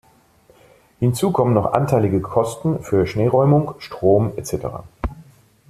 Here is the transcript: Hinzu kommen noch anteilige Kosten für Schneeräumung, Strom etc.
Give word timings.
Hinzu 0.97 1.29
kommen 1.31 1.53
noch 1.53 1.73
anteilige 1.73 2.21
Kosten 2.21 2.81
für 2.81 3.05
Schneeräumung, 3.05 3.75
Strom 3.77 4.35
etc. 4.35 4.79